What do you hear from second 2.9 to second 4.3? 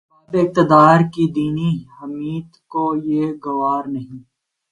یہ گوارا نہیں